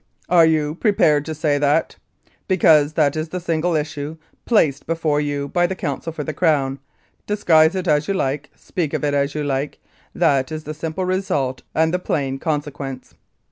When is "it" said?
7.75-7.87, 9.03-9.13